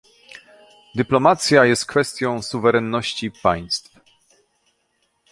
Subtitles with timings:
[0.95, 3.99] dyplomacja jest kwestią suwerenności państw